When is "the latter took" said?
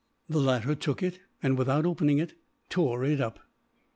0.27-1.03